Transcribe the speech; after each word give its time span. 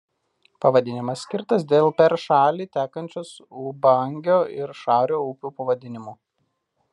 Pavadinimas 0.63 1.25
skirtas 1.27 1.65
dėl 1.73 1.89
per 1.99 2.15
šalį 2.23 2.67
tekančių 2.77 3.23
Ubangio 3.65 4.39
ir 4.63 4.75
Šario 4.81 5.21
upių 5.29 5.53
pavadinimų. 5.61 6.17